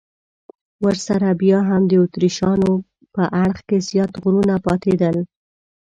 [0.85, 2.71] ورسره بیا هم د اتریشیانو
[3.13, 5.17] په اړخ کې زیات غرونه پاتېدل.